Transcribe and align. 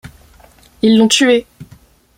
Ils 0.81 0.97
l’ont 0.97 1.07
tué! 1.09 1.45